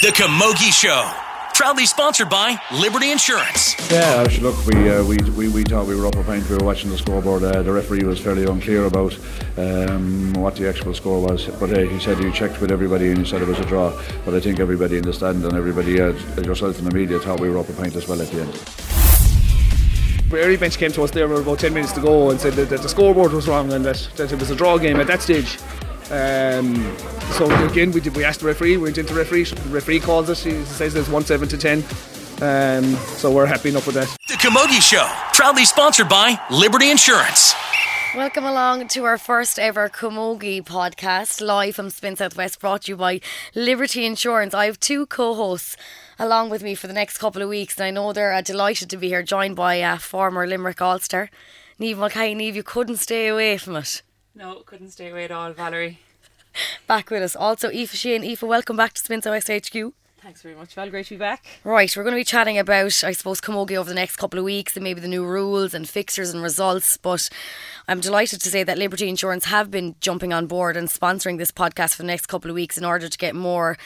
[0.00, 1.12] The Camogie Show.
[1.52, 3.76] Proudly sponsored by Liberty Insurance.
[3.90, 6.48] Yeah, actually, look, we, uh, we, we, we thought we were up a point.
[6.48, 7.42] We were watching the scoreboard.
[7.42, 9.14] Uh, the referee was fairly unclear about
[9.58, 13.18] um, what the actual score was, but uh, he said he checked with everybody and
[13.18, 13.92] he said it was a draw.
[14.24, 17.38] But I think everybody in the stand and everybody, uh, yourself in the media, thought
[17.38, 18.58] we were up a point as well at the end.
[20.32, 22.70] Early bench came to us there with about 10 minutes to go and said that,
[22.70, 25.20] that the scoreboard was wrong and that, that it was a draw game at that
[25.20, 25.58] stage.
[26.10, 26.96] Um,
[27.32, 30.28] so again, we did, we asked the referee, we went into referee, the referee calls
[30.28, 31.84] us, he says there's 1 7 to 10.
[32.42, 34.08] Um, so we're happy enough with that.
[34.28, 35.06] The Camogie Show.
[35.34, 37.54] Proudly sponsored by Liberty Insurance.
[38.16, 42.96] Welcome along to our first ever Camogie podcast, live from Spin Southwest, brought to you
[42.96, 43.20] by
[43.54, 44.52] Liberty Insurance.
[44.52, 45.76] I have two co hosts
[46.18, 48.90] along with me for the next couple of weeks, and I know they're uh, delighted
[48.90, 51.30] to be here, joined by uh, former Limerick All Star,
[51.78, 52.34] Niamh Mulcahy.
[52.34, 54.02] Niamh, you couldn't stay away from it.
[54.40, 55.98] No, couldn't stay away at all, Valerie.
[56.86, 57.36] Back with us.
[57.36, 58.24] Also, Aoife Sheehan.
[58.24, 59.92] Aoife, welcome back to Spin Southwest HQ.
[60.22, 60.88] Thanks very much, Val.
[60.88, 61.44] Great to be back.
[61.62, 64.46] Right, we're going to be chatting about, I suppose, Camogie over the next couple of
[64.46, 66.96] weeks and maybe the new rules and fixtures and results.
[66.96, 67.28] But
[67.86, 71.52] I'm delighted to say that Liberty Insurance have been jumping on board and sponsoring this
[71.52, 73.76] podcast for the next couple of weeks in order to get more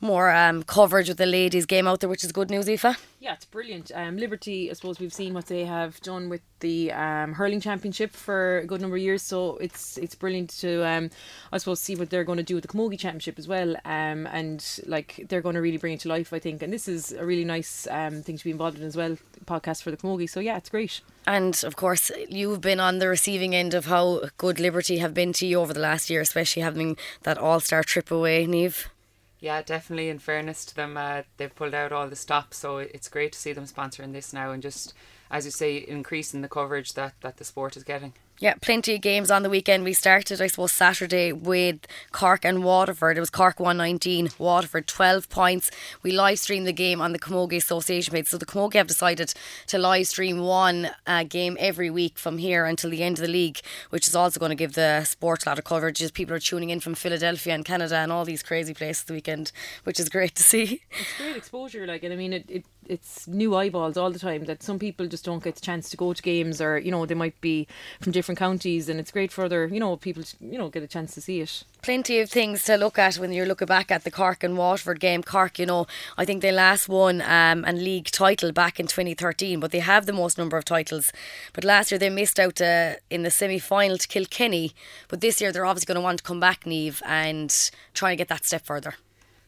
[0.00, 3.06] more um, coverage with the ladies' game out there, which is good news, Aoife.
[3.20, 3.92] Yeah, it's brilliant.
[3.94, 8.12] Um, Liberty, I suppose we've seen what they have done with the um, hurling championship
[8.12, 11.10] for a good number of years, so it's it's brilliant to um,
[11.52, 13.76] I suppose see what they're going to do with the Camogie championship as well.
[13.84, 16.62] Um, and like they're going to really bring it to life, I think.
[16.62, 19.18] And this is a really nice um, thing to be involved in as well.
[19.44, 21.02] Podcast for the Camogie, so yeah, it's great.
[21.26, 25.34] And of course, you've been on the receiving end of how good Liberty have been
[25.34, 28.86] to you over the last year, especially having that All Star trip away, Niamh.
[29.40, 30.10] Yeah, definitely.
[30.10, 33.38] In fairness to them, uh, they've pulled out all the stops, so it's great to
[33.38, 34.92] see them sponsoring this now and just,
[35.30, 38.12] as you say, increasing the coverage that, that the sport is getting.
[38.40, 39.84] Yeah, plenty of games on the weekend.
[39.84, 43.18] We started, I suppose, Saturday with Cork and Waterford.
[43.18, 45.70] It was Cork 119, Waterford 12 points.
[46.02, 48.28] We live streamed the game on the Camogie Association page.
[48.28, 49.34] So the Camogie have decided
[49.66, 53.30] to live stream one uh, game every week from here until the end of the
[53.30, 53.60] league,
[53.90, 56.40] which is also going to give the sport a lot of coverage as people are
[56.40, 59.52] tuning in from Philadelphia and Canada and all these crazy places the weekend,
[59.84, 60.80] which is great to see.
[60.98, 64.44] It's great exposure, like, and I mean, it, it it's new eyeballs all the time
[64.46, 67.06] that some people just don't get the chance to go to games or you know
[67.06, 67.68] they might be
[68.00, 70.82] from different counties and it's great for other you know people to, you know get
[70.82, 71.64] a chance to see it.
[71.82, 75.00] Plenty of things to look at when you're looking back at the Cork and Waterford
[75.00, 75.22] game.
[75.22, 75.86] Cork you know
[76.16, 80.06] I think they last won um, and league title back in 2013 but they have
[80.06, 81.12] the most number of titles.
[81.52, 84.72] But last year they missed out uh, in the semi-final to Kilkenny
[85.08, 88.18] but this year they're obviously going to want to come back Niamh, and try and
[88.18, 88.94] get that step further.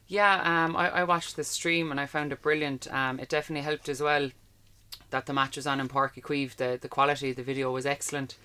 [0.08, 2.92] Yeah, um, I, I watched the stream and I found it brilliant.
[2.92, 4.30] Um, it definitely helped as well
[5.12, 7.86] that the match was on in Páirc Uí The, the quality of the video was
[7.86, 8.36] excellent.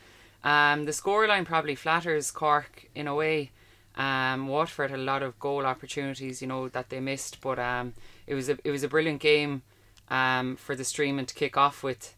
[0.47, 3.51] Um, the scoreline probably flatters Cork in a way.
[3.97, 7.93] Um, Waterford had a lot of goal opportunities, you know, that they missed, but um,
[8.25, 9.63] it was a it was a brilliant game
[10.07, 12.15] um, for the stream and to kick off with.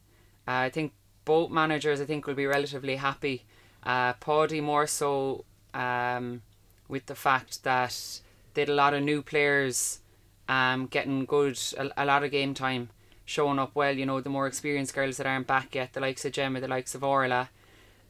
[0.47, 0.93] Uh, I think
[1.25, 3.45] both managers, I think, will be relatively happy.
[3.81, 4.13] Uh,
[4.61, 6.43] more so um,
[6.87, 8.21] with the fact that
[8.53, 10.01] they had a lot of new players
[10.47, 12.89] um, getting good, a, a lot of game time,
[13.25, 13.97] showing up well.
[13.97, 16.67] You know, the more experienced girls that aren't back yet, the likes of Gemma, the
[16.67, 17.49] likes of Orla,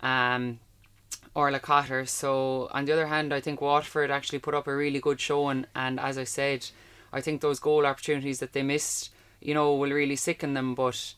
[0.02, 0.60] um,
[1.36, 2.06] Orla Cotter.
[2.06, 5.66] So, on the other hand, I think Waterford actually put up a really good showing.
[5.76, 6.68] And as I said,
[7.12, 9.12] I think those goal opportunities that they missed,
[9.42, 10.76] you know, will really sicken them.
[10.76, 11.14] But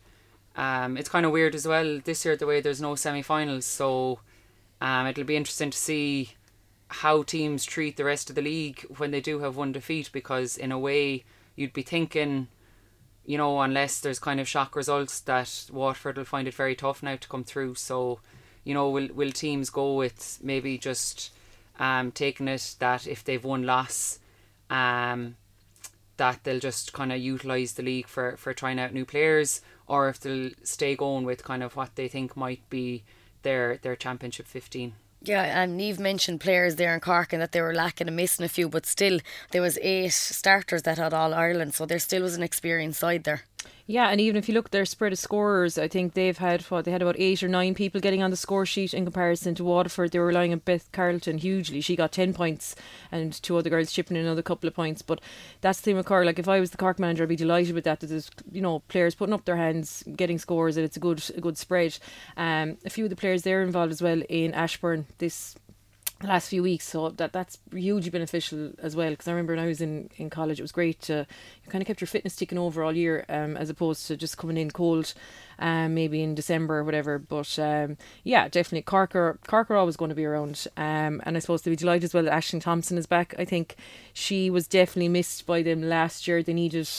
[0.56, 3.66] um, it's kind of weird as well this year, the way there's no semi finals.
[3.66, 4.20] So,
[4.82, 6.36] um, it'll be interesting to see
[6.92, 10.58] how teams treat the rest of the league when they do have one defeat because
[10.58, 11.24] in a way
[11.56, 12.50] you'd be thinking
[13.26, 17.02] you know unless there's kind of shock results that Waterford will find it very tough
[17.02, 18.20] now to come through so
[18.64, 21.32] you know will will teams go with maybe just
[21.80, 24.20] um taking it that if they've one loss
[24.70, 25.36] um
[26.18, 30.10] that they'll just kind of utilize the league for for trying out new players or
[30.10, 33.04] if they'll stay going with kind of what they think might be
[33.44, 37.62] their their championship 15 yeah, and Niamh mentioned players there in Cork and that they
[37.62, 39.20] were lacking and missing a few, but still
[39.52, 43.24] there was eight starters that had all Ireland, so there still was an experienced side
[43.24, 43.44] there.
[43.88, 46.62] Yeah, and even if you look at their spread of scorers, I think they've had
[46.64, 49.54] what they had about eight or nine people getting on the score sheet in comparison
[49.56, 50.12] to Waterford.
[50.12, 51.82] They were relying on Beth Carton hugely.
[51.82, 52.76] She got ten points,
[53.12, 55.02] and two other girls chipping in another couple of points.
[55.02, 55.20] But
[55.60, 56.26] that's the thing with Cork.
[56.26, 58.00] Like if I was the Cork manager, I'd be delighted with that.
[58.00, 61.22] That there's you know players putting up their hands, getting scores, and it's a good
[61.36, 61.98] a good spread.
[62.38, 65.56] Um, a few of the players there involved as well in Ashbourne this
[66.22, 66.88] the last few weeks.
[66.88, 69.10] So that that's hugely beneficial as well.
[69.10, 71.26] Because I remember when I was in, in college, it was great to
[71.64, 74.38] you kind of kept your fitness ticking over all year, um, as opposed to just
[74.38, 75.14] coming in cold,
[75.60, 77.20] um, maybe in December or whatever.
[77.20, 80.68] But um, yeah, definitely Cork are, Cork are always going to be around.
[80.78, 83.36] Um, and I suppose to be delighted as well that Aisling Thompson is back.
[83.38, 83.76] I think
[84.14, 86.44] she was definitely missed by them last year.
[86.44, 86.90] They needed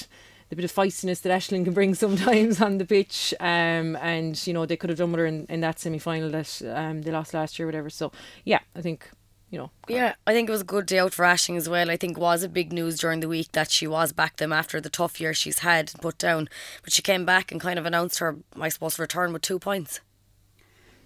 [0.52, 3.32] the bit of feistiness that Aisling can bring sometimes on the pitch.
[3.40, 6.28] Um, and you know they could have done with her in, in that semi final
[6.28, 7.88] that um, they lost last year, or whatever.
[7.88, 8.12] So
[8.44, 9.08] yeah, I think
[9.49, 9.70] you know.
[9.88, 11.90] Yeah, I think it was a good day out for Aisling as well.
[11.90, 14.78] I think was a big news during the week that she was back them after
[14.78, 16.50] the tough year she's had and put down.
[16.82, 20.00] But she came back and kind of announced her, I suppose, return with two points.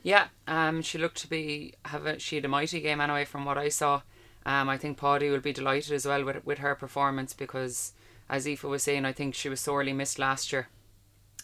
[0.03, 3.45] Yeah, um, she looked to be have a, she had a mighty game anyway from
[3.45, 4.03] what I saw.
[4.45, 7.93] Um, I think Paudie will be delighted as well with with her performance because
[8.29, 10.69] as Aoife was saying, I think she was sorely missed last year.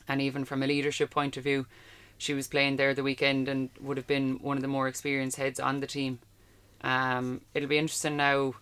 [0.08, 1.67] And even from a leadership point of view,
[2.19, 5.37] she was playing there the weekend and would have been one of the more experienced
[5.37, 6.19] heads on the team.
[6.82, 8.55] Um, it'll be interesting now.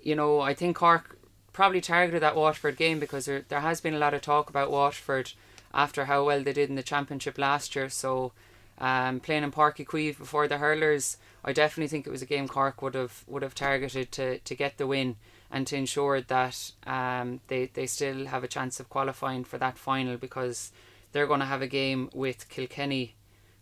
[0.00, 1.18] You know, I think Cork
[1.52, 4.70] probably targeted that Waterford game because there, there has been a lot of talk about
[4.70, 5.32] Waterford
[5.74, 7.88] after how well they did in the championship last year.
[7.88, 8.32] So,
[8.78, 12.26] um, playing in Páirc Uí Chaoimh before the hurlers, I definitely think it was a
[12.26, 15.16] game Cork would have would have targeted to, to get the win
[15.50, 19.78] and to ensure that um, they, they still have a chance of qualifying for that
[19.78, 20.72] final because
[21.12, 23.14] they're going to have a game with Kilkenny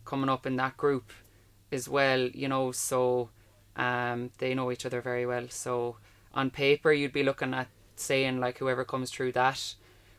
[0.04, 1.12] coming up in that group
[1.70, 3.30] as well, you know, so
[3.76, 5.46] um, they know each other very well.
[5.48, 5.96] So
[6.32, 9.74] on paper, you'd be looking at saying like whoever comes through that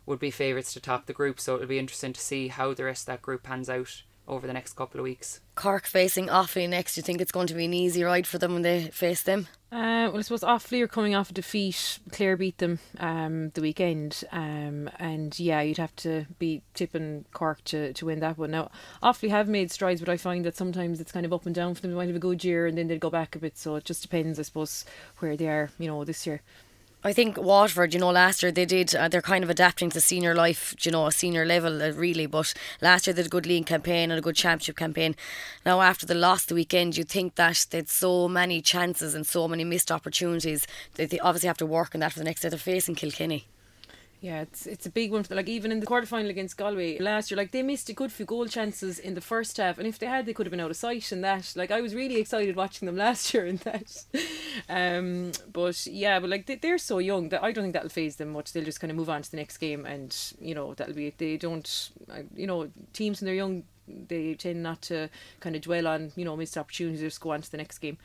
[0.05, 1.39] would be favourites to top the group.
[1.39, 4.47] So it'll be interesting to see how the rest of that group pans out over
[4.47, 5.39] the next couple of weeks.
[5.55, 6.95] Cork facing Offaly next.
[6.95, 9.23] Do you think it's going to be an easy ride for them when they face
[9.23, 9.47] them?
[9.71, 11.99] Uh, well, I suppose Offaly are coming off a defeat.
[12.11, 17.63] Clare beat them um, the weekend, um, and yeah, you'd have to be tipping Cork
[17.65, 18.51] to, to win that one.
[18.51, 18.71] Now,
[19.03, 21.73] Offaly have made strides, but I find that sometimes it's kind of up and down
[21.73, 21.91] for them.
[21.91, 23.57] They might have a good year, and then they'll go back a bit.
[23.57, 24.85] So it just depends, I suppose,
[25.19, 26.41] where they are, you know, this year.
[27.05, 30.01] I think Waterford, you know, last year they did, uh, they're kind of adapting to
[30.01, 32.25] senior life, you know, a senior level, uh, really.
[32.25, 35.15] But last year they did a good league campaign and a good championship campaign.
[35.67, 39.47] Now, after the loss the weekend, you think that they'd so many chances and so
[39.47, 40.65] many missed opportunities
[40.95, 42.49] that they obviously have to work on that for the next day.
[42.49, 43.45] They're facing Kilkenny.
[44.25, 45.21] Yeah, it's it's a big one.
[45.21, 48.11] For, like even in the quarterfinal against Galway last year, like they missed a good
[48.11, 50.59] few goal chances in the first half, and if they had, they could have been
[50.59, 51.11] out of sight.
[51.11, 54.03] And that, like, I was really excited watching them last year in that.
[54.67, 58.15] Um, but yeah, but like they, they're so young that I don't think that'll phase
[58.15, 58.51] them much.
[58.51, 61.07] They'll just kind of move on to the next game, and you know that'll be
[61.07, 61.19] it.
[61.19, 61.91] they don't,
[62.35, 65.07] you know, teams when they're young, they tend not to
[65.39, 66.99] kind of dwell on you know missed opportunities.
[66.99, 67.99] Just go on to the next game.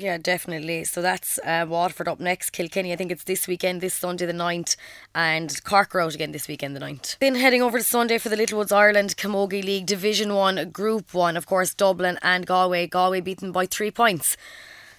[0.00, 0.84] Yeah, definitely.
[0.84, 2.50] So that's uh, Waterford up next.
[2.50, 4.74] Kilkenny, I think it's this weekend, this Sunday the 9th,
[5.14, 7.18] and Cork are out again this weekend the 9th.
[7.18, 11.36] Then heading over to Sunday for the Littlewoods Ireland Camogie League Division 1, Group 1,
[11.36, 12.86] of course, Dublin and Galway.
[12.86, 14.38] Galway beaten by three points.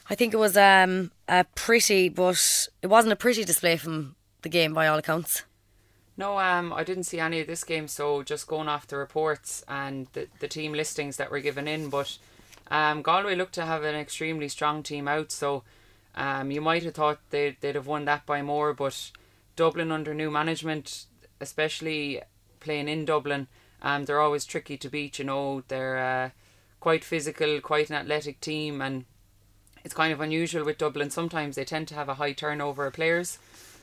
[0.07, 4.49] I think it was um, a pretty, but it wasn't a pretty display from the
[4.49, 5.45] game by all accounts.
[6.15, 9.63] No, um, I didn't see any of this game, so just going off the reports
[9.67, 12.19] and the, the team listings that were given in, but
[12.71, 15.63] um, Galway looked to have an extremely strong team out, so
[16.15, 19.11] um, you might have thought they'd, they'd have won that by more, but
[19.57, 21.05] Dublin under new management,
[21.41, 22.21] especially
[22.61, 23.47] playing in Dublin,
[23.81, 25.19] um, they're always tricky to beat.
[25.19, 26.29] You know, they're uh,
[26.79, 29.03] quite physical, quite an athletic team, and
[29.83, 31.09] it's kind of unusual with Dublin.
[31.09, 33.37] Sometimes they tend to have a high turnover of players,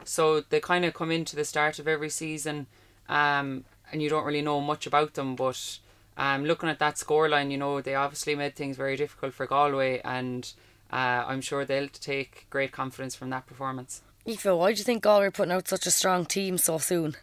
[0.04, 2.66] so they kind of come into the start of every season,
[3.08, 5.78] um, and you don't really know much about them, but
[6.18, 10.00] um, looking at that scoreline, you know, they obviously made things very difficult for Galway,
[10.04, 10.52] and
[10.92, 14.02] uh, I'm sure they'll take great confidence from that performance.
[14.26, 17.16] Aoife, why do you think Galway are putting out such a strong team so soon?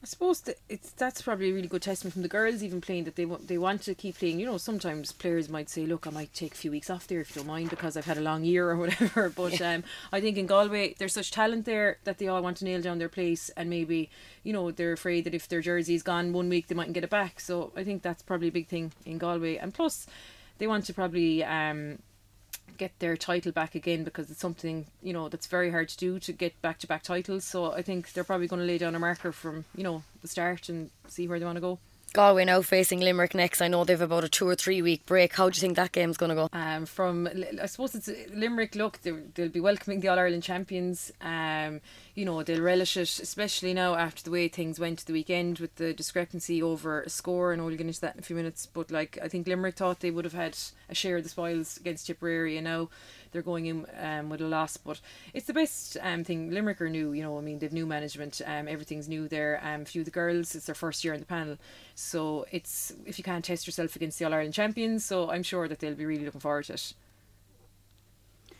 [0.00, 3.02] I suppose that it's that's probably a really good testament from the girls even playing
[3.04, 4.38] that they want they want to keep playing.
[4.38, 7.20] You know, sometimes players might say, "Look, I might take a few weeks off there
[7.20, 9.74] if you don't mind because I've had a long year or whatever." But yeah.
[9.74, 12.80] um, I think in Galway there's such talent there that they all want to nail
[12.80, 14.08] down their place, and maybe
[14.44, 17.02] you know they're afraid that if their jersey is gone one week they mightn't get
[17.02, 17.40] it back.
[17.40, 20.06] So I think that's probably a big thing in Galway, and plus
[20.58, 21.98] they want to probably um,
[22.76, 26.18] get their title back again because it's something you know that's very hard to do
[26.20, 27.44] to get back to back titles.
[27.44, 30.28] So I think they're probably going to lay down a marker from you know the
[30.28, 31.78] start and see where they want to go.
[32.12, 33.60] Galway now facing Limerick next.
[33.60, 35.34] I know they've about a two or three week break.
[35.34, 36.48] How do you think that game's going to go?
[36.52, 37.28] Um, from
[37.60, 38.74] I suppose it's Limerick.
[38.74, 41.12] Look, they'll be welcoming the All Ireland champions.
[41.20, 41.80] Um,
[42.14, 45.58] you know they'll relish it, especially now after the way things went to the weekend
[45.58, 47.52] with the discrepancy over a score.
[47.52, 47.68] And all.
[47.68, 48.66] we'll get into that in a few minutes.
[48.66, 50.56] But like I think Limerick thought they would have had
[50.88, 52.88] a share of the spoils against Tipperary, and now
[53.32, 54.76] they're going in um, with a loss.
[54.76, 55.00] But
[55.34, 56.50] it's the best um, thing.
[56.50, 57.38] Limerick are new, you know.
[57.38, 58.40] I mean, they've new management.
[58.44, 59.60] Um, everything's new there.
[59.62, 61.56] Um, a few of the girls, it's their first year in the panel,
[61.94, 65.04] so it's if you can't test yourself against the All Ireland champions.
[65.04, 66.92] So I'm sure that they'll be really looking forward to it.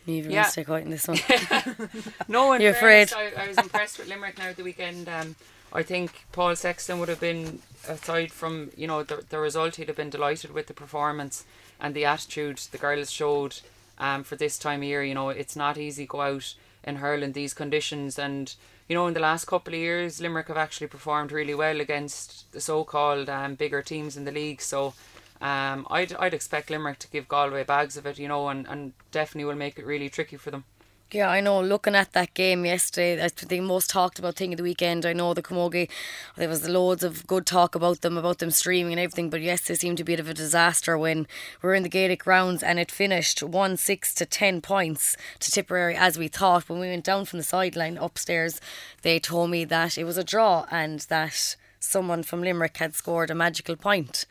[0.07, 0.43] Even Yeah.
[0.43, 1.17] stay quiet in this one.
[2.27, 3.33] No, in You're fairness, afraid?
[3.37, 5.07] I, I was impressed with Limerick now at the weekend.
[5.07, 5.35] Um,
[5.71, 9.87] I think Paul Sexton would have been, aside from you know the, the result, he'd
[9.87, 11.45] have been delighted with the performance
[11.79, 13.59] and the attitude the girls showed
[13.99, 15.03] um, for this time of year.
[15.03, 16.53] You know, it's not easy go out
[16.83, 18.53] and hurl in these conditions, and
[18.87, 22.51] you know in the last couple of years, Limerick have actually performed really well against
[22.51, 24.61] the so-called um, bigger teams in the league.
[24.61, 24.93] So.
[25.41, 28.91] Um, I'd, I'd expect Limerick to give Galway bags of it, you know, and, and
[29.11, 30.65] definitely will make it really tricky for them.
[31.11, 31.59] Yeah, I know.
[31.59, 35.07] Looking at that game yesterday, I most talked about thing of the weekend.
[35.07, 35.89] I know the Camogie,
[36.37, 39.31] there was loads of good talk about them, about them streaming and everything.
[39.31, 41.25] But yes, they seemed to be a bit of a disaster when
[41.63, 45.49] we were in the Gaelic grounds and it finished one six to ten points to
[45.49, 46.69] Tipperary as we thought.
[46.69, 48.61] When we went down from the sideline upstairs,
[49.01, 53.31] they told me that it was a draw and that someone from Limerick had scored
[53.31, 54.27] a magical point.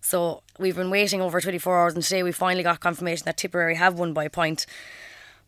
[0.00, 3.74] So we've been waiting over 24 hours, and today we finally got confirmation that Tipperary
[3.76, 4.66] have won by a point.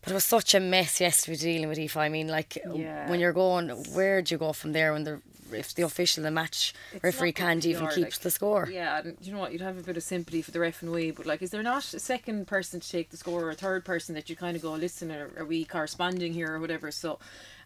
[0.05, 1.97] But it was such a mess yesterday dealing with Aoife.
[1.97, 3.09] I mean, like Yeah.
[3.09, 5.21] when you're going, where do you go from there when the
[5.51, 8.67] if the official, the match It's referee can't even keep like, the score?
[8.71, 9.51] Yeah, and you know what?
[9.51, 11.63] You'd have a bit of sympathy for the ref and way, but like, is there
[11.63, 14.55] not a second person to take the score or a third person that you kind
[14.55, 16.91] of go, listen, are, are we corresponding here or whatever?
[16.91, 17.19] So,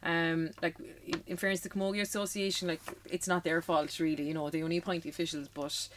[0.04, 0.76] um, like
[1.28, 4.28] in, fairness, the Camogie Association, like it's not their fault really.
[4.28, 5.88] You know, they only appoint the officials, but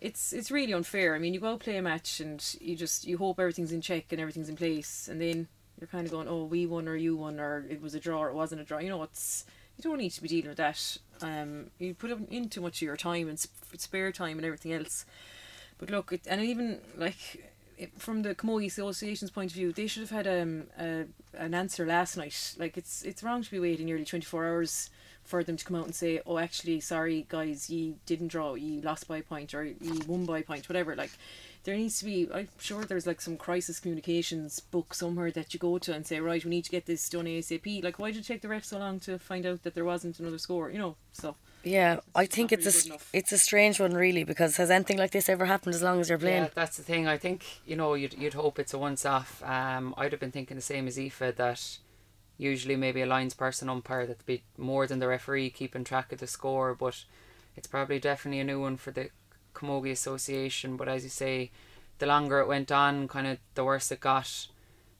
[0.00, 1.14] it's it's really unfair.
[1.14, 4.06] I mean, you go play a match and you just you hope everything's in check
[4.10, 7.16] and everything's in place, and then you're kind of going, oh, we won or you
[7.16, 8.78] won or it was a draw or it wasn't a draw.
[8.78, 9.44] You know, it's
[9.76, 10.98] you don't need to be dealing with that.
[11.22, 14.72] Um, you put in too much of your time and sp- spare time and everything
[14.72, 15.04] else.
[15.78, 19.86] But look, it, and even like it, from the Camogie Association's point of view, they
[19.86, 21.04] should have had um a,
[21.34, 22.54] an answer last night.
[22.58, 24.90] Like it's it's wrong to be waiting nearly twenty four hours
[25.26, 28.80] for them to come out and say, oh, actually, sorry guys, you didn't draw, you
[28.80, 30.94] lost by a point or you won by a point, whatever.
[30.96, 31.10] Like
[31.64, 32.28] there needs to be.
[32.32, 36.20] I'm sure there's like some crisis communications book somewhere that you go to and say,
[36.20, 37.82] right, we need to get this done asap.
[37.82, 40.20] Like why did it take the ref so long to find out that there wasn't
[40.20, 40.70] another score?
[40.70, 41.34] You know, so.
[41.64, 44.70] Yeah, I think not it's a really s- it's a strange one really because has
[44.70, 46.44] anything like this ever happened as long as you're playing?
[46.44, 47.08] Yeah, that's the thing.
[47.08, 49.42] I think you know you'd you'd hope it's a once off.
[49.42, 51.78] Um, I'd have been thinking the same as Aoife that
[52.38, 56.18] usually maybe a lines person umpire that'd be more than the referee keeping track of
[56.18, 57.04] the score, but
[57.56, 59.10] it's probably definitely a new one for the
[59.54, 60.76] Camogie Association.
[60.76, 61.50] But as you say,
[61.98, 64.48] the longer it went on, kind of the worse it got.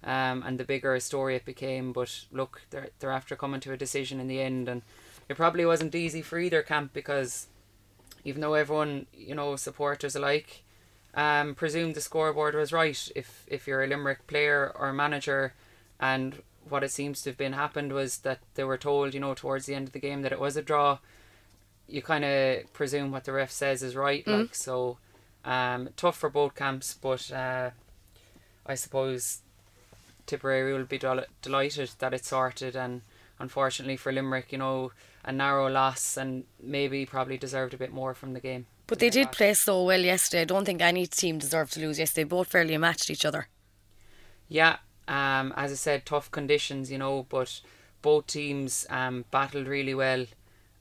[0.04, 3.72] Um, and the bigger a story it became, but look, they're they're after coming to
[3.72, 4.82] a decision in the end, and
[5.28, 7.48] it probably wasn't easy for either camp because
[8.22, 10.62] even though everyone, you know, supporters alike,
[11.14, 13.10] um, presumed the scoreboard was right.
[13.16, 15.54] If if you're a Limerick player or manager,
[15.98, 19.34] and what it seems to have been happened was that they were told, you know,
[19.34, 20.98] towards the end of the game that it was a draw.
[21.88, 24.98] You kind of presume what the ref says is right, like so.
[25.44, 27.70] Um, tough for both camps, but uh,
[28.66, 29.42] I suppose
[30.26, 33.02] Tipperary will be del- delighted that it's sorted, and
[33.38, 34.90] unfortunately for Limerick, you know,
[35.24, 38.66] a narrow loss and maybe probably deserved a bit more from the game.
[38.88, 39.32] But than they did got.
[39.36, 40.42] play so well yesterday.
[40.42, 42.24] I don't think any team deserved to lose yesterday.
[42.24, 43.48] Both fairly matched each other.
[44.48, 44.76] Yeah,
[45.08, 47.60] um, as I said, tough conditions, you know, but
[48.02, 50.26] both teams um, battled really well.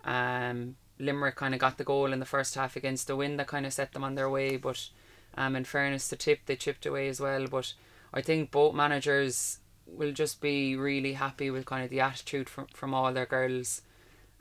[0.04, 3.48] Um, Limerick kind of got the goal in the first half against the wind that
[3.48, 4.90] kind of set them on their way, but
[5.36, 7.48] um, in fairness to Tip, they chipped away as well.
[7.48, 7.74] But
[8.14, 12.68] I think both managers will just be really happy with kind of the attitude from,
[12.68, 13.82] from all their girls.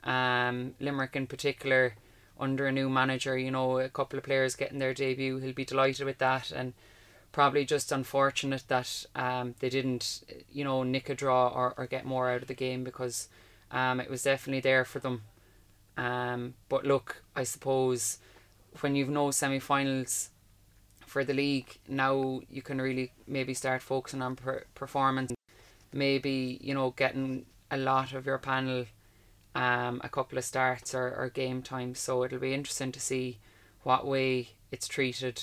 [0.03, 1.95] Um, Limerick in particular,
[2.39, 5.65] under a new manager, you know, a couple of players getting their debut, he'll be
[5.65, 6.73] delighted with that and
[7.35, 12.05] probably just unfortunate that um, they didn't, you know, nick a draw or, or get
[12.05, 13.27] more out of the game because
[13.71, 15.21] um, it was definitely there for them.
[15.97, 18.19] Um, but look, I suppose
[18.79, 20.29] when you've no semi-finals
[21.05, 25.33] for the league, now you can really maybe start focusing on per- performance.
[25.91, 28.85] Maybe you know getting a lot of your panel,
[29.55, 31.95] um, a couple of starts or, or game time.
[31.95, 33.39] So it'll be interesting to see
[33.83, 35.41] what way it's treated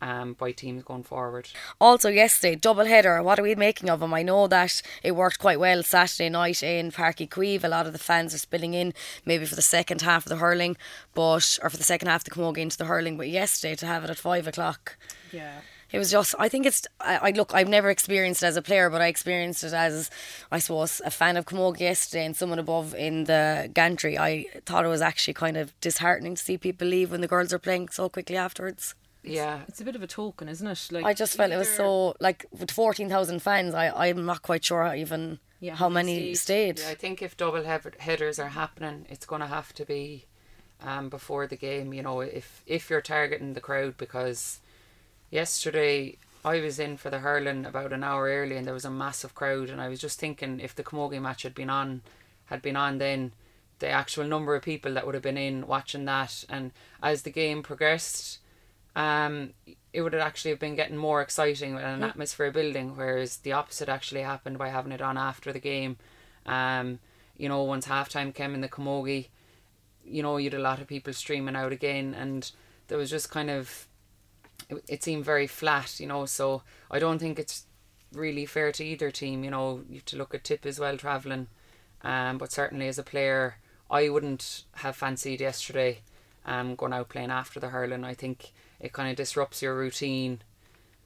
[0.00, 1.48] um, by teams going forward.
[1.80, 3.22] Also, yesterday, double header.
[3.22, 4.12] What are we making of them?
[4.14, 7.64] I know that it worked quite well Saturday night in Páirc Uí Chaoimh.
[7.64, 8.92] A lot of the fans are spilling in,
[9.24, 10.76] maybe for the second half of the hurling,
[11.14, 13.16] but or for the second half of the Camogie into the hurling.
[13.16, 14.96] But yesterday, to have it at five o'clock,
[15.32, 15.60] Yeah.
[15.90, 16.34] it was just.
[16.38, 16.82] I think it's.
[17.00, 17.54] I, I look.
[17.54, 20.10] I've never experienced it as a player, but I experienced it as,
[20.52, 24.18] I suppose, a fan of Camogie yesterday and someone above in the gantry.
[24.18, 27.52] I thought it was actually kind of disheartening to see people leave when the girls
[27.52, 28.94] are playing so quickly afterwards.
[29.26, 30.88] Yeah, It's a bit of a token, isn't it?
[30.90, 33.74] Like I just felt it was so like with fourteen thousand fans.
[33.74, 36.78] I I'm not quite sure even Yeah, how how many many stayed.
[36.78, 37.64] Yeah, I think if double
[37.98, 40.26] headers are happening, it's going to have to be
[40.82, 41.92] um, before the game.
[41.92, 44.60] You know, if if you're targeting the crowd, because
[45.30, 48.90] yesterday I was in for the hurling about an hour early, and there was a
[48.90, 52.02] massive crowd, and I was just thinking if the Camogie match had been on,
[52.46, 53.32] had been on then,
[53.80, 56.70] the actual number of people that would have been in watching that, and
[57.02, 58.38] as the game progressed,
[58.96, 59.50] um,
[59.92, 63.52] it would have actually have been getting more exciting with an atmosphere building, whereas the
[63.52, 65.98] opposite actually happened by having it on after the game.
[66.46, 66.98] Um,
[67.36, 69.28] you know, once halftime came in the Camogie,
[70.04, 72.50] you know, you had a lot of people streaming out again, and
[72.88, 73.86] there was just kind of,
[74.70, 76.24] it, it seemed very flat, you know.
[76.24, 77.66] So I don't think it's
[78.12, 79.44] really fair to either team.
[79.44, 81.48] You know, you have to look at Tip as well traveling,
[82.02, 83.56] um, but certainly as a player,
[83.90, 86.00] I wouldn't have fancied yesterday,
[86.46, 88.04] um, going out playing after the hurling.
[88.04, 90.40] I think it kind of disrupts your routine.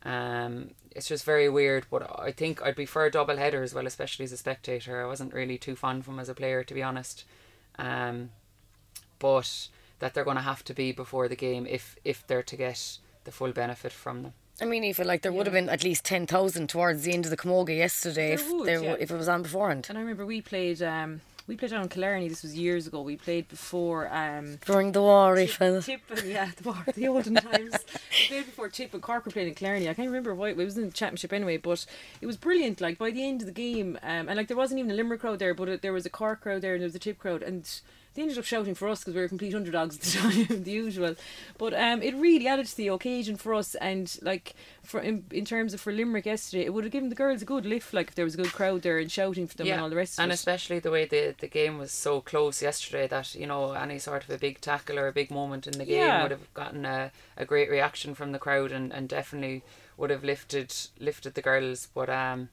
[0.03, 3.87] Um, it's just very weird, but I think I'd prefer a double header as well,
[3.87, 5.03] especially as a spectator.
[5.03, 7.25] I wasn't really too fond of him as a player, to be honest.
[7.79, 8.31] Um,
[9.19, 9.69] but
[10.01, 12.99] that they're going to have to be before the game if if they're to get
[13.25, 14.33] the full benefit from them.
[14.61, 17.25] I mean, I feel like there would have been at least 10,000 towards the end
[17.25, 18.97] of the Camogie yesterday There if, would, there, yeah.
[18.99, 19.87] if it was on beforehand.
[19.89, 20.83] And I remember we played.
[20.83, 22.29] Um, we played down in Killarney.
[22.29, 23.03] This was years ago.
[23.03, 24.13] We played before.
[24.13, 25.85] Um, During the war, felt.
[25.85, 27.75] Tip and yeah, the, war, the olden times.
[28.11, 29.89] We played before Tip and Cork were playing in Killarney.
[29.89, 31.87] I can't remember why it was in the championship anyway, but
[32.21, 32.81] it was brilliant.
[32.81, 35.21] Like by the end of the game, um, and like there wasn't even a Limerick
[35.21, 37.19] crowd there, but it, there was a Cork crowd there and there was a Tip
[37.19, 37.69] crowd, and
[38.15, 40.71] they ended up shouting for us because we were complete underdogs at the time, the
[40.71, 41.15] usual.
[41.59, 45.45] But um, it really added to the occasion for us, and like for in, in
[45.45, 47.95] terms of for Limerick yesterday, it would have given the girls a good lift.
[47.95, 49.97] Like if there was a good crowd there and shouting for them and all the
[49.97, 50.19] rest.
[50.19, 50.35] and it.
[50.35, 54.25] especially the way the the game was so close yesterday that you know any sort
[54.25, 56.23] of a big tackle or a big moment in the game Yeah.
[56.23, 59.63] would have gotten a, a great reaction from the crowd and, and definitely
[59.97, 61.89] would have lifted lifted the girls.
[61.95, 62.49] But um,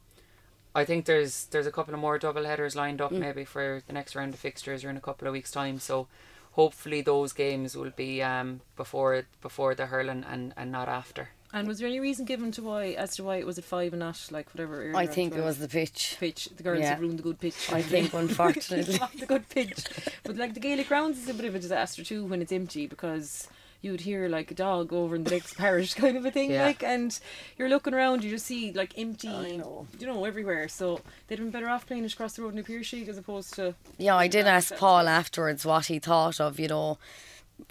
[0.81, 3.05] I think there's there's a couple of more double headers lined Mm.
[3.05, 5.79] up maybe for the next round of fixtures or in a couple of weeks time.
[5.79, 6.07] So
[6.51, 11.29] hopefully those games will be um before before the hurling and, and not after.
[11.53, 13.93] And was there any reason given to why as to why it was at five
[13.93, 14.75] and not like whatever?
[14.81, 16.17] earlier I think it was the pitch.
[16.19, 16.49] pitch.
[16.57, 16.89] The girls Yeah.
[16.89, 17.71] have ruined the good pitch.
[17.71, 18.99] I think, unfortunately.
[19.19, 19.79] the good pitch.
[20.23, 22.85] But like the Gaelic grounds is a bit of a disaster too when it's empty
[22.85, 23.47] because
[23.81, 26.51] you would hear like a dog over in the next parish kind of a thing.
[26.51, 26.65] Yeah.
[26.65, 27.17] Like and
[27.57, 29.87] you're looking around, you just see like empty, I know.
[29.99, 30.67] you know, everywhere.
[30.67, 33.17] So they'd been better off playing it across the road in a pier sheet as
[33.17, 33.75] opposed to.
[33.97, 36.97] Yeah, I did ask Paul afterwards what he thought of, you know,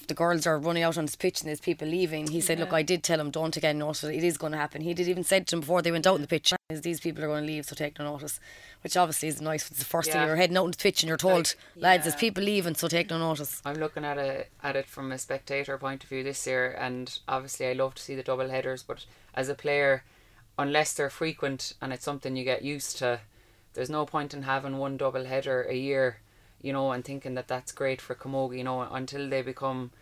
[0.08, 2.26] the girls are running out on this pitch and there's people leaving.
[2.28, 4.04] He said, Look, I did tell him, don't take any notice.
[4.04, 4.82] It It is going to happen.
[4.82, 6.98] He did even said to them before they went out on the pitch, is these
[6.98, 8.40] people are going to leave, so take no notice.
[8.82, 9.70] Which obviously is nice.
[9.70, 10.26] It's the first thing Yeah.
[10.26, 12.88] you're heading out on the pitch and you're told, Like, lads, there's people leaving, so
[12.88, 13.62] take no notice.
[13.64, 17.18] I'm looking at it at it from a spectator point of view this year, and
[17.28, 18.82] obviously I love to see the double headers.
[18.82, 20.02] But as a player,
[20.58, 23.20] unless they're frequent and it's something you get used to,
[23.74, 26.18] there's no point in having one double header a year,
[26.66, 29.92] you know, and thinking that that's great for Camogie, you know, until they become,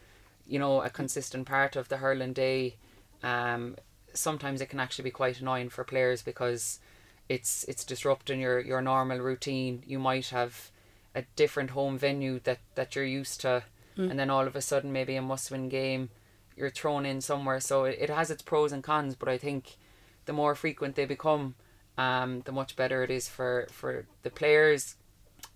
[0.46, 2.77] you know, a consistent part of the hurling day.
[3.22, 3.77] Um,
[4.14, 6.81] sometimes it can actually be quite annoying for players because
[7.29, 9.83] it's it's disrupting your your normal routine.
[9.87, 10.70] You might have
[11.14, 13.62] a different home venue that that you're used to,
[14.11, 16.09] and then all of a sudden maybe a must win game,
[16.57, 17.61] you're thrown in somewhere.
[17.61, 19.77] So it, it has its pros and cons, but I think
[20.24, 21.57] the more frequent they become,
[21.98, 24.96] um, the much better it is for for the players,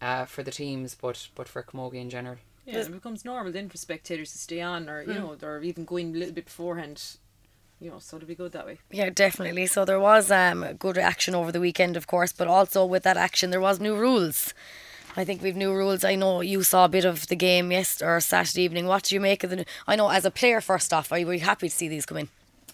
[0.01, 2.37] uh, for the teams, but but for Camogie in general.
[2.67, 5.85] Yeah, it becomes normal then for spectators to stay on, or you know, or even
[5.85, 7.03] going a little bit beforehand.
[7.81, 8.79] You know, so it'll be good that way.
[8.91, 9.67] Yeah, definitely.
[9.67, 13.17] So there was um, good action over the weekend, of course, but also with that
[13.17, 14.53] action, there was new rules.
[15.17, 16.05] I think we've new rules.
[16.05, 18.87] I know you saw a bit of the game yesterday or Saturday evening.
[18.87, 19.57] What do you make of the?
[19.57, 21.89] New, I know as a player, first off, are you, were you happy to see
[21.89, 22.29] these come in?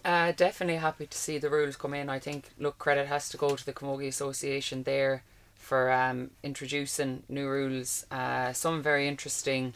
[0.05, 2.09] Uh, definitely happy to see the rules come in.
[2.09, 5.23] I think look credit has to go to the Camogie Association there
[5.65, 8.07] for um, introducing new rules.
[8.11, 9.73] Uh, some very interesting.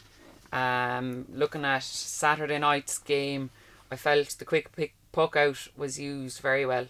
[0.52, 3.50] Um, looking at Saturday night's game,
[3.90, 6.88] I felt the quick pick puck out was used very well.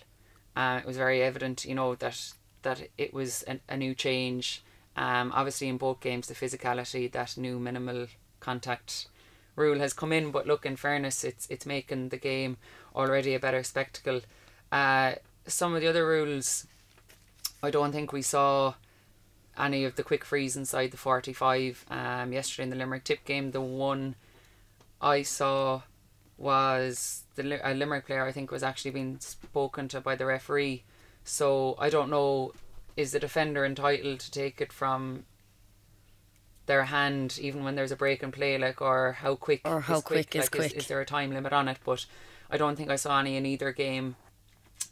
[0.57, 2.33] Uh, it was very evident, you know, that
[2.63, 4.63] that it was an, a new change.
[4.97, 8.09] Um, obviously in both games, the physicality, that new minimal
[8.41, 9.07] contact
[9.55, 10.33] rule has come in.
[10.33, 12.57] But look, in fairness, it's it's making the game
[12.97, 14.23] already a better spectacle.
[14.73, 15.13] Uh,
[15.47, 16.67] some of the other rules,
[17.63, 18.75] I don't think we saw
[19.59, 23.51] any of the quick frees inside the 45 um, yesterday in the Limerick tip game.
[23.51, 24.15] The one
[25.01, 25.83] I saw
[26.37, 30.85] was the a Limerick player I think was actually being spoken to by the referee.
[31.25, 32.53] So I don't know,
[32.97, 35.25] is the defender entitled to take it from
[36.67, 40.01] their hand even when there's a break in play, like, or how quick Or how
[40.01, 40.75] quick is like, quick.
[40.75, 41.79] Is, there a time limit on it?
[41.85, 42.07] But
[42.51, 44.17] I don't think I saw any in either game.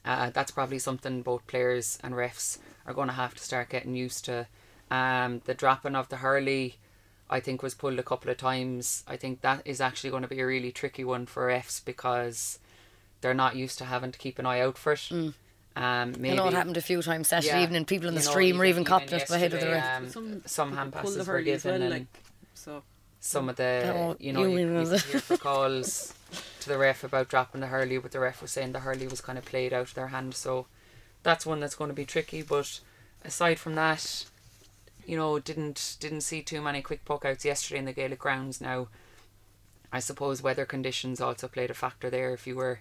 [0.05, 3.95] Uh, that's probably something both players and refs are going to have to start getting
[3.95, 4.47] used to.
[4.91, 6.77] Um, the dropping of the hurley,
[7.29, 9.03] I think, was pulled a couple of times.
[9.09, 12.61] I think that is actually going to be a really tricky one for refs because
[13.21, 15.11] they're not used to having to keep an eye out for it.
[15.11, 15.35] Um,
[15.77, 17.85] I maybe know it happened a few times Saturday yeah, evening.
[17.85, 20.17] People in the you know, stream were even copped it ahead of the yesterday, rest.
[20.17, 22.07] Um, some hand passes the were given well, and like,
[22.55, 22.83] so
[23.21, 25.07] some of the Oh, you know you you, you was used it?
[25.07, 26.15] to hear for calls
[26.61, 29.21] to the ref about dropping the hurley, but the ref was saying the hurley was
[29.21, 30.35] kind of played out of their hand.
[30.35, 30.67] So
[31.23, 32.43] that's one that's going to be tricky.
[32.43, 32.81] But
[33.25, 34.27] aside from that,
[35.07, 38.61] you know, didn't didn't see too many quick puck outs yesterday in the Gaelic grounds.
[38.61, 38.89] Now,
[39.93, 42.35] I suppose weather conditions also played a factor there.
[42.35, 42.81] If you were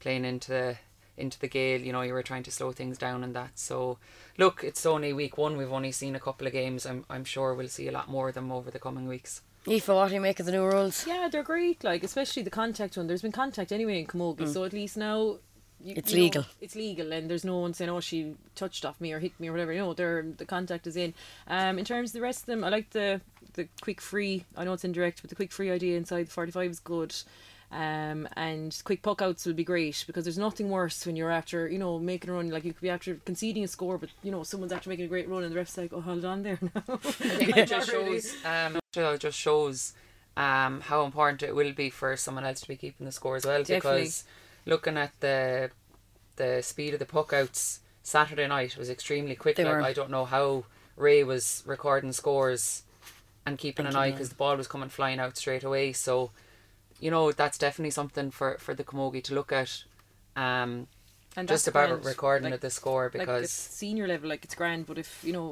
[0.00, 0.76] playing into the
[1.16, 3.58] into the gale, you know, you were trying to slow things down and that.
[3.58, 3.98] So,
[4.38, 5.56] look, it's only week one.
[5.56, 6.84] We've only seen a couple of games.
[6.84, 9.42] I'm I'm sure we'll see a lot more of them over the coming weeks.
[9.66, 11.06] Aoife, what do you make of the new rules?
[11.06, 11.84] yeah, they're great.
[11.84, 13.06] Like especially the contact one.
[13.06, 15.36] There's been contact anyway in Camogie, so at least now.
[15.84, 16.44] You, It's you know, legal.
[16.60, 19.48] it's legal, and there's no one saying, "Oh, she touched off me or hit me
[19.48, 21.12] or whatever." You know, they're the contact is in.
[21.48, 23.20] Um, in terms of the rest of them, I like the
[23.54, 24.44] the quick free.
[24.56, 27.12] I know it's indirect, but the quick free idea inside the 45 is good.
[27.72, 31.68] Um, and quick puck outs will be great because there's nothing worse when you're after,
[31.68, 32.50] you know, making a run.
[32.50, 35.08] Like you could be after conceding a score, but you know, someone's after making a
[35.08, 38.76] great run, and the ref's like, "Oh, hold on there now." It just shows um
[38.94, 39.94] it just shows
[40.36, 43.46] um how important it will be for someone else to be keeping the score as
[43.46, 44.00] well Definitely.
[44.00, 44.24] because
[44.66, 45.70] looking at the
[46.36, 49.56] the speed of the puck outs Saturday night was extremely quick.
[49.56, 49.82] They like were.
[49.82, 50.64] I don't know how
[50.96, 52.82] Ray was recording scores
[53.46, 55.92] and keeping an eye because the ball was coming flying out straight away.
[55.92, 56.30] So,
[57.04, 59.70] you know, that's definitely something for for the Camogie to look at.
[60.44, 60.70] Um,
[61.36, 62.04] And just about grand.
[62.12, 64.82] recording Like- of the score because it's senior level, like it's grand.
[64.90, 65.48] But if you know,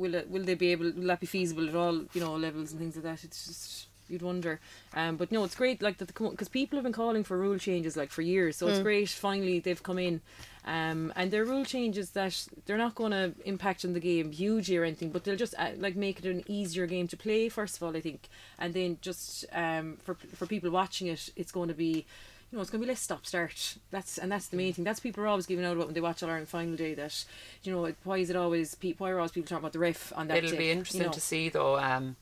[0.00, 0.88] will it, will they be able?
[0.98, 1.96] Will that be feasible at all?
[2.14, 3.20] You know, levels and things like that.
[3.28, 4.60] It's just you'd wonder.
[4.94, 5.82] Um, but no, it's great.
[5.82, 8.56] Like that, because people have been calling for rule changes like for years.
[8.56, 9.08] So it's great.
[9.08, 10.20] Finally, they've come in.
[10.64, 14.76] Um, and they're rule changes that they're not going to impact on the game hugely
[14.76, 17.48] or anything, but they'll just uh, like make it an easier game to play.
[17.48, 21.52] First of all, I think, and then just um, for for people watching it, it's
[21.52, 22.04] going to be
[22.50, 23.76] you know, it's going to be less stop start.
[23.90, 24.84] That's and that's the main thing.
[24.84, 26.94] That's people are always giving out about when they watch All Ireland final day.
[26.94, 27.24] That
[27.62, 30.12] you know, why is it always pe- why are always people talking about the ref
[30.16, 30.58] on that It'll day?
[30.58, 31.12] be you interesting know?
[31.12, 32.16] to see though um,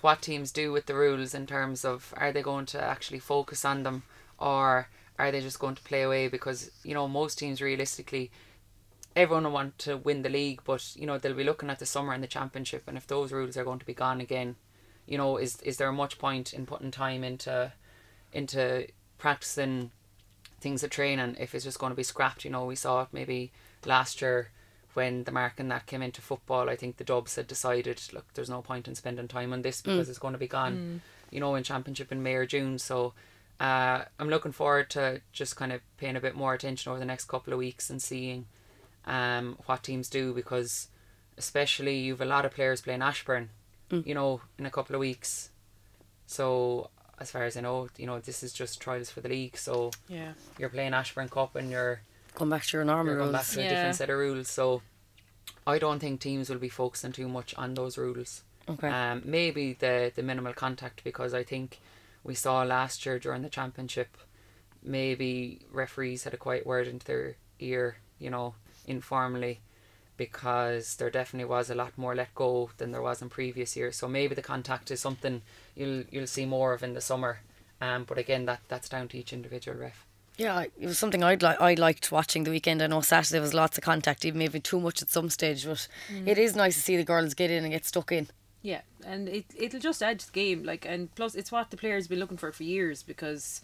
[0.00, 3.64] what teams do with the rules in terms of are they going to actually focus
[3.64, 4.02] on them?
[4.38, 6.28] Or are they just going to play away?
[6.28, 8.30] Because you know most teams realistically
[9.14, 11.86] everyone will want to win the league but you know they'll be looking at the
[11.86, 14.56] summer and the championship and if those rules are going to be gone again
[15.06, 17.72] you know is is there much point in putting time into
[18.32, 18.86] into
[19.18, 19.90] practicing
[20.60, 22.44] things at training if it's just going to be scrapped?
[22.44, 23.52] You know we saw it maybe
[23.84, 24.50] last year
[24.96, 28.50] when the marking that came into football I think the Dubs had decided look there's
[28.50, 31.00] no point in spending time on this because it's going to be gone.
[31.30, 32.78] You know in championship in May or June.
[32.78, 33.12] So
[33.60, 37.04] uh, I'm looking forward to just kind of paying a bit more attention over the
[37.06, 38.46] next couple of weeks and seeing
[39.06, 40.88] um, what teams do because
[41.38, 43.50] especially you've a lot of players playing Ashbourne
[44.04, 45.50] you know in a couple of weeks.
[46.26, 49.56] So as far as I know you know this is just trials for the league.
[49.56, 52.00] So Yeah, you're playing Ashbourne Cup and you're
[52.36, 53.54] Come back to your normal you're going back rules.
[53.54, 54.48] to a different set of rules.
[54.48, 54.82] So
[55.66, 58.44] I don't think teams will be focusing too much on those rules.
[58.68, 58.88] Okay.
[58.88, 61.78] Um, maybe the the minimal contact because I think
[62.24, 64.16] we saw last year during the championship,
[64.82, 68.54] maybe referees had a quiet word into their ear, you know,
[68.86, 69.60] informally,
[70.16, 73.96] because there definitely was a lot more let go than there was in previous years.
[73.96, 75.42] So maybe the contact is something
[75.74, 77.40] you'll you'll see more of in the summer.
[77.80, 80.05] Um, but again, that that's down to each individual ref.
[80.36, 81.60] Yeah, it was something I'd like.
[81.60, 82.82] I liked watching the weekend.
[82.82, 85.64] I know Saturday was lots of contact, even maybe too much at some stage.
[85.64, 86.26] But mm.
[86.26, 88.28] it is nice to see the girls get in and get stuck in.
[88.62, 90.64] yeah, and it it'll just add to the game.
[90.64, 93.62] Like, and plus, it's what the players been looking for for years because.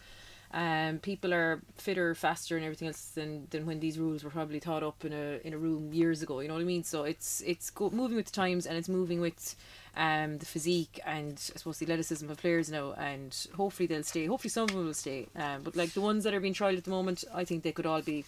[0.54, 4.58] Um, people are fitter, faster, and everything else than, than when these rules were probably
[4.58, 6.40] thought up in a in a room years ago.
[6.40, 6.84] You know what I mean?
[6.84, 9.56] So it's it's go, moving with the times, and it's moving with
[9.96, 12.92] um the physique and I suppose the athleticism of players now.
[12.92, 14.26] And hopefully they'll stay.
[14.26, 15.28] Hopefully some of them will stay.
[15.36, 17.72] Um, but like the ones that are being trialed at the moment, I think they
[17.72, 18.24] could all be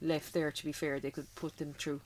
[0.00, 0.52] left there.
[0.52, 2.00] To be fair, they could put them through.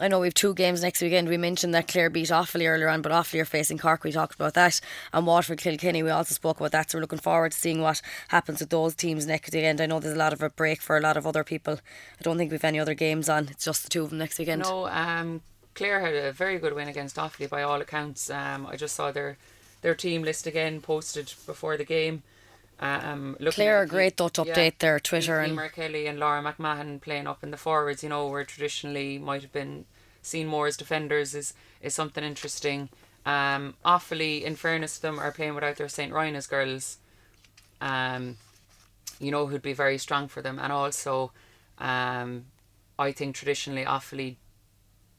[0.00, 1.28] I know we've two games next weekend.
[1.28, 4.02] We mentioned that Clare beat Offaly earlier on, but Offaly are facing Cork.
[4.02, 4.80] We talked about that,
[5.12, 6.02] and Waterford Kilkenny.
[6.02, 6.90] We also spoke about that.
[6.90, 9.80] So we're looking forward to seeing what happens with those teams next weekend.
[9.80, 11.74] I know there's a lot of a break for a lot of other people.
[11.74, 13.48] I don't think we've any other games on.
[13.50, 14.62] It's just the two of them next weekend.
[14.62, 15.42] No, um,
[15.74, 18.28] Clare had a very good win against Offaly by all accounts.
[18.30, 19.36] Um, I just saw their
[19.82, 22.22] their team list again posted before the game.
[22.80, 26.42] Um, looking Clare at are great though to update their Twitter and Kelly and Laura
[26.42, 28.02] McMahon playing up in the forwards.
[28.02, 29.84] You know, where traditionally might have been
[30.22, 32.88] seen more as defenders is is something interesting.
[33.26, 36.10] Um, Offaly, in fairness to them, are playing without their St.
[36.10, 36.96] Rynagh's girls.
[37.82, 38.38] Um,
[39.18, 41.32] you know, who'd be very strong for them, and also,
[41.78, 42.46] um,
[42.98, 44.36] I think traditionally Offaly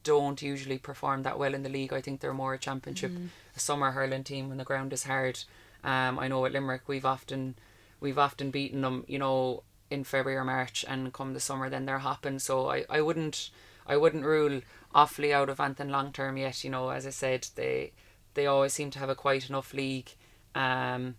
[0.02, 1.92] don't usually perform that well in the league.
[1.92, 3.12] I think they're more a championship,
[3.56, 5.44] a summer hurling team when the ground is hard.
[5.84, 7.56] Um, I know at Limerick we've often
[8.00, 11.86] we've often beaten them, you know, in February or March, and come the summer, then
[11.86, 12.38] they're hopping.
[12.38, 13.50] So I, I wouldn't
[13.86, 14.60] I wouldn't rule
[14.94, 16.64] Offaly out of Anthem long term yet.
[16.64, 17.92] You know, as I said, they
[18.34, 20.10] they always seem to have a quite enough league.
[20.54, 21.16] Um,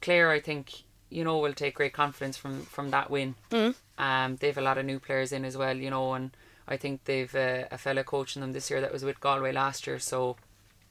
[0.00, 3.34] Clare, I think you know will take great confidence from from that win.
[3.50, 3.74] Mm.
[3.98, 7.04] Um, they've a lot of new players in as well, you know, and I think
[7.04, 10.36] they've uh, a fellow coaching them this year that was with Galway last year, so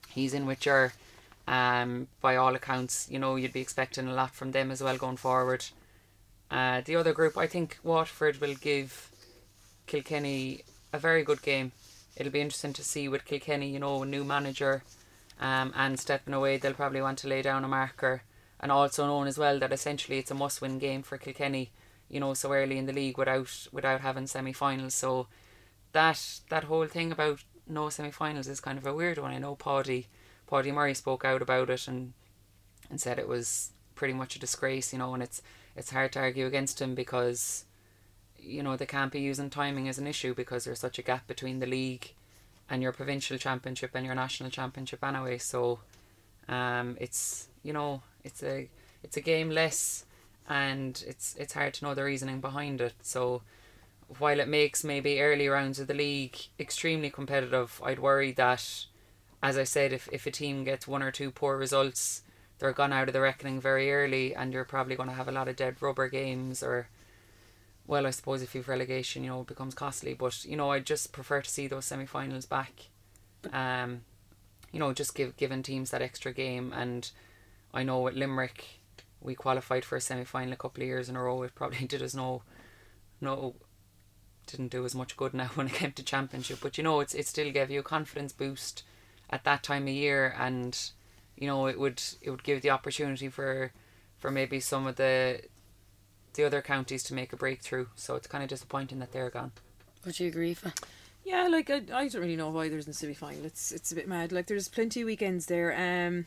[0.09, 0.93] he's in with your.
[1.47, 4.97] Um, by all accounts, you know, you'd be expecting a lot from them as well
[4.97, 5.65] going forward.
[6.49, 9.11] Uh, the other group, I think Waterford will give
[9.87, 11.71] Kilkenny a very good game.
[12.15, 14.83] It'll be interesting to see with Kilkenny, you know, a new manager,
[15.39, 18.21] um, and stepping away, they'll probably want to lay down a marker,
[18.59, 21.71] and also known as well that essentially it's a must-win game for Kilkenny,
[22.09, 24.93] you know, so early in the league without without having semi-finals.
[24.93, 25.27] So
[25.93, 29.31] that that whole thing about no semi-finals is kind of a weird one.
[29.31, 30.07] I know Paudie
[30.51, 32.13] Paudie Murray spoke out about it and
[32.89, 35.41] and said it was pretty much a disgrace, you know, and it's
[35.75, 37.65] it's hard to argue against him because
[38.37, 41.25] you know they can't be using timing as an issue because there's such a gap
[41.27, 42.13] between the league
[42.69, 45.37] and your provincial championship and your national championship anyway.
[45.37, 45.79] So
[46.49, 48.69] um it's you know it's a
[49.03, 50.05] it's a game less
[50.49, 52.93] and it's it's hard to know the reasoning behind it.
[53.01, 53.43] So
[54.17, 58.85] while it makes maybe early rounds of the league extremely competitive I'd worry that
[59.41, 62.23] as I said if, if a team gets one or two poor results
[62.59, 65.31] they're gone out of the reckoning very early and you're probably going to have a
[65.31, 66.87] lot of dead rubber games or
[67.87, 70.13] well, I suppose if you've relegation, you know, it becomes costly.
[70.13, 72.71] But you know, I just prefer to see those semi-finals back.
[73.51, 74.01] Um,
[74.71, 76.71] you know, just give giving teams that extra game.
[76.73, 77.09] And
[77.73, 78.79] I know at Limerick,
[79.19, 81.43] we qualified for a semi-final a couple of years in a row.
[81.43, 82.43] It probably did us no,
[83.19, 83.55] no,
[84.47, 86.59] didn't do as much good now when it came to championship.
[86.61, 88.83] But you know, it's it still gave you a confidence boost
[89.31, 90.77] at that time of year, and
[91.37, 93.71] you know, it would it would give the opportunity for
[94.19, 95.41] for maybe some of the
[96.33, 97.87] the other counties to make a breakthrough.
[97.95, 99.51] So it's kind of disappointing that they're gone.
[100.05, 100.73] Would you agree, Fa?
[101.23, 103.45] Yeah, like I, I don't really know why there's no semi final.
[103.45, 104.31] It's it's a bit mad.
[104.31, 105.71] Like there's plenty of weekends there.
[105.73, 106.25] Um,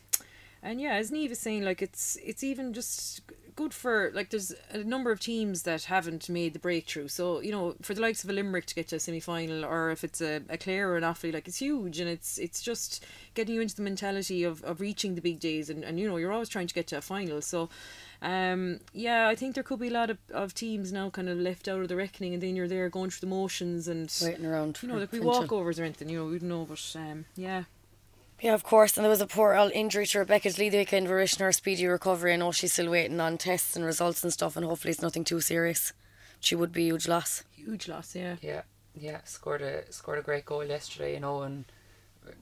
[0.63, 3.23] and yeah, as Niamh is saying, like it's it's even just
[3.57, 7.09] good for like there's a number of teams that haven't made the breakthrough.
[7.09, 9.65] So you know, for the likes of a Limerick to get to a semi final,
[9.65, 12.63] or if it's a, a Clare or an Offaly, like it's huge, and it's it's
[12.63, 16.09] just getting you into the mentality of, of reaching the big days, and, and you
[16.09, 17.41] know you're always trying to get to a final.
[17.41, 17.69] So
[18.23, 21.39] um, yeah, I think there could be a lot of, of teams now kind of
[21.39, 24.47] left out of the reckoning, and then you're there going through the motions and waiting
[24.47, 24.79] around.
[24.83, 26.09] You know, like we walkovers or anything.
[26.09, 27.65] You know, we'd know, but um, yeah.
[28.41, 28.97] Yeah, of course.
[28.97, 31.09] And there was a poor old injury to Rebecca Lee the weekend.
[31.09, 32.35] We're wishing her a speedy recovery.
[32.35, 35.25] I know she's still waiting on tests and results and stuff, and hopefully it's nothing
[35.25, 35.93] too serious.
[36.41, 37.45] She would be a huge loss.
[37.53, 38.37] Huge loss, yeah.
[38.43, 38.63] Yeah,
[38.95, 39.21] yeah.
[39.25, 41.65] Scored a scored a great goal yesterday, you know, and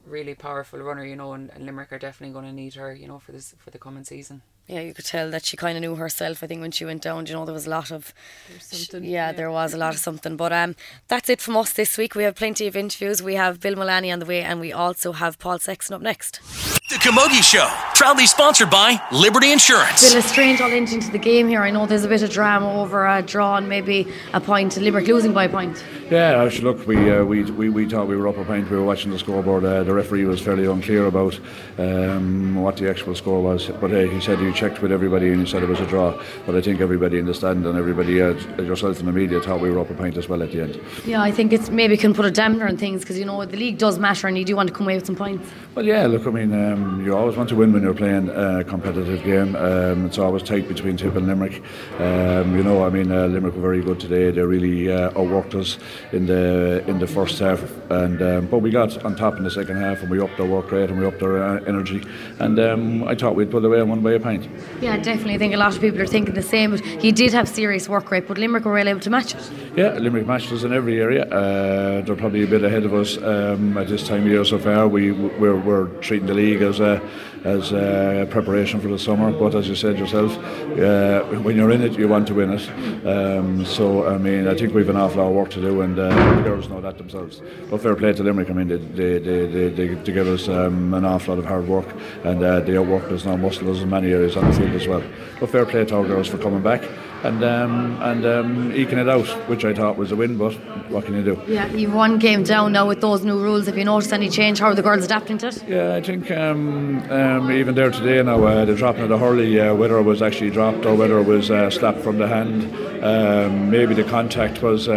[0.06, 3.06] really powerful runner, you know, and, and Limerick are definitely going to need her, you
[3.06, 4.42] know, for this for the coming season.
[4.68, 6.42] Yeah, you could tell that she kind of knew herself.
[6.42, 8.14] I think when she went down, you know, there was a lot of,
[8.60, 9.32] something, yeah, yeah.
[9.32, 10.36] there was a lot of something.
[10.36, 10.76] But um,
[11.08, 12.14] that's it from us this week.
[12.14, 13.22] We have plenty of interviews.
[13.22, 16.40] We have Bill Mullaney on the way, and we also have Paul Sexton up next.
[16.88, 20.08] The Camogie Show, proudly sponsored by Liberty Insurance.
[20.08, 21.62] Bill, a strange all ending to the game here.
[21.62, 25.08] I know there's a bit of drama over a draw and maybe a point, Limerick
[25.08, 25.82] losing by a point.
[26.12, 28.70] Yeah, actually, look, we, uh, we, we, we thought we were up a point.
[28.70, 29.64] We were watching the scoreboard.
[29.64, 31.40] Uh, the referee was fairly unclear about
[31.78, 33.68] um, what the actual score was.
[33.80, 36.22] But uh, he said he checked with everybody and he said it was a draw.
[36.44, 39.60] But I think everybody in the stand and everybody, uh, yourself in the media, thought
[39.60, 40.78] we were up a point as well at the end.
[41.06, 43.56] Yeah, I think it's maybe can put a dampener on things because, you know, the
[43.56, 45.48] league does matter and you do want to come away with some points.
[45.74, 48.62] Well, yeah, look, I mean, um, you always want to win when you're playing a
[48.64, 49.56] competitive game.
[49.56, 51.62] Um, it's always tight between Tip and Limerick.
[51.98, 54.30] Um, you know, I mean, uh, Limerick were very good today.
[54.30, 55.78] They really uh, outworked us
[56.12, 59.50] in the in the first half, and um, but we got on top in the
[59.50, 62.02] second half, and we upped our work rate and we upped our uh, energy,
[62.38, 64.48] and um, I thought we'd put away one by a pint.
[64.80, 65.34] Yeah, definitely.
[65.34, 66.72] I think a lot of people are thinking the same.
[66.72, 69.50] But he did have serious work rate, but Limerick were well able to match it.
[69.76, 71.24] Yeah, Limerick matched us in every area.
[71.24, 74.58] Uh, they're probably a bit ahead of us um, at this time of year so
[74.58, 74.88] far.
[74.88, 77.00] We we're, we're treating the league as a
[77.44, 79.32] as a preparation for the summer.
[79.32, 80.36] But as you said yourself,
[80.78, 83.06] uh, when you're in it, you want to win it.
[83.06, 85.91] Um, so I mean, I think we've an awful lot of work to do, and
[85.98, 87.40] uh, the girls know that themselves.
[87.70, 88.50] But fair play to Limerick.
[88.50, 91.48] I mean, they they they, they, they, they give us um, an awful lot of
[91.48, 91.86] hard work,
[92.24, 94.86] and uh, they outworked us now, muscled us in many areas on the field as
[94.86, 95.02] well.
[95.40, 96.82] But fair play to our girls for coming back
[97.24, 100.36] and um, and um, eking it out, which I thought was a win.
[100.36, 100.54] But
[100.90, 101.40] what can you do?
[101.46, 103.66] Yeah, you've one game down now with those new rules.
[103.66, 104.58] Have you noticed any change?
[104.58, 105.68] How are the girls adapting to it?
[105.68, 109.60] Yeah, I think um, um, even there today now, uh, the dropping of the hurley,
[109.60, 112.64] uh, whether it was actually dropped or whether it was uh, slapped from the hand,
[113.04, 114.88] um, maybe the contact was.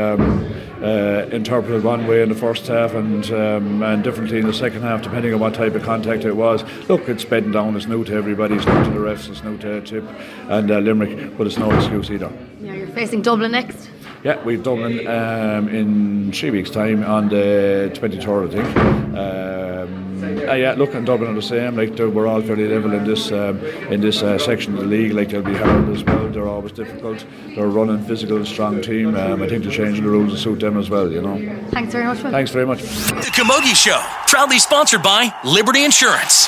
[0.81, 4.81] Uh, interpreted one way in the first half and um, and differently in the second
[4.81, 6.63] half, depending on what type of contact it was.
[6.89, 7.77] Look, it's bedding down.
[7.77, 8.55] It's new to everybody.
[8.55, 9.29] It's new to the refs.
[9.29, 10.03] It's new to Tip
[10.49, 12.31] and uh, Limerick, but it's no excuse either.
[12.59, 13.89] Yeah, you're facing Dublin next.
[14.25, 18.77] Yeah, we've Dublin um, in three weeks' time on the 23rd, I think.
[19.15, 21.75] Um, uh, yeah, look, and Dublin are the same.
[21.75, 25.13] Like we're all fairly level in this um, in this uh, section of the league.
[25.13, 26.27] Like they'll be hard as well.
[26.29, 27.23] They're always difficult.
[27.49, 29.13] They're a running, physical, strong team.
[29.13, 31.11] Um, I think they're changing the rules to suit them as well.
[31.11, 31.37] You know.
[31.69, 32.31] Thanks very much, Will.
[32.31, 32.81] Thanks very much.
[32.81, 36.47] The Camogie Show, proudly sponsored by Liberty Insurance.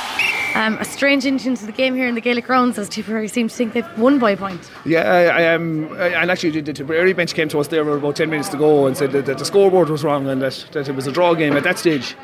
[0.58, 3.48] Um, a strange ending into the game here in the Gaelic grounds as Tipperary seem
[3.48, 4.72] to think they've won by a point.
[4.86, 7.88] Yeah, I, I, um, I- and actually the, the Tipperary bench came to us there
[7.88, 10.66] about 10 minutes to go and said that, that the scoreboard was wrong and that,
[10.72, 12.16] that it was a draw game at that stage.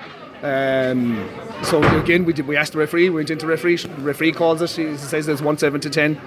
[0.42, 1.30] Um,
[1.62, 4.64] so again, we did, we asked the referee, we went into referee, the referee calls
[4.64, 6.20] it, he says it's 1 7 to 10.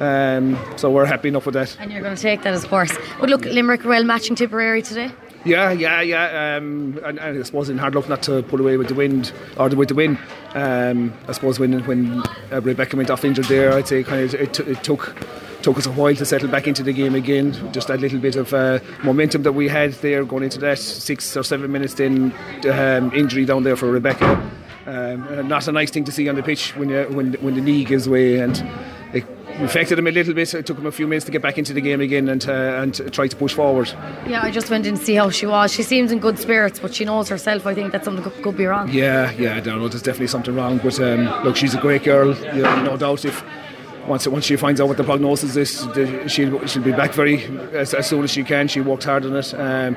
[0.00, 1.76] Um, so we're happy enough with that.
[1.78, 2.96] And you're going to take that as course.
[3.20, 5.12] But look, Limerick well matching Tipperary today.
[5.44, 6.56] Yeah, yeah, yeah.
[6.56, 9.32] Um, and, and I suppose in hard luck not to pull away with the wind
[9.56, 10.18] or with the win.
[10.54, 12.22] Um, I suppose when when
[12.52, 15.16] uh, Rebecca went off injured there, I'd say kind of it, t- it took
[15.62, 17.52] took us a while to settle back into the game again.
[17.72, 21.36] Just that little bit of uh, momentum that we had there going into that six
[21.36, 22.34] or seven minutes then
[22.70, 24.50] um, injury down there for Rebecca.
[24.86, 27.62] Um, not a nice thing to see on the pitch when you, when when the
[27.62, 28.62] knee gives way and.
[29.60, 30.54] Affected him a little bit.
[30.54, 32.82] It took him a few minutes to get back into the game again and uh,
[32.82, 33.88] and try to push forward.
[34.26, 35.72] Yeah, I just went in to see how she was.
[35.72, 37.66] She seems in good spirits, but she knows herself.
[37.66, 38.88] I think that something could, could be wrong.
[38.90, 39.88] Yeah, yeah, I don't know.
[39.88, 42.34] There's definitely something wrong, but um, look, she's a great girl.
[42.54, 43.24] You know, no doubt.
[43.24, 43.44] If
[44.06, 47.44] once once she finds out what the prognosis is, she'll she'll be back very
[47.74, 48.66] as, as soon as she can.
[48.66, 49.54] She worked hard on it.
[49.54, 49.96] Um,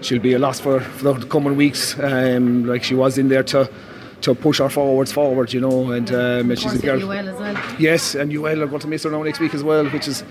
[0.00, 1.98] she'll be a loss for, for the coming weeks.
[1.98, 3.70] Um, like she was in there to
[4.24, 5.92] to push her forwards forward, you know.
[5.92, 7.06] And, um, and she's a girl.
[7.06, 7.76] well as well.
[7.78, 10.24] Yes, and UL are going to miss her now next week as well, which is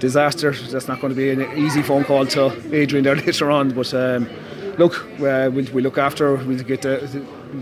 [0.00, 0.52] disaster.
[0.52, 3.70] That's not going to be an easy phone call to Adrian there later on.
[3.70, 4.28] But um,
[4.78, 6.44] look, uh, we'll, we'll look after her.
[6.44, 6.98] We'll get uh,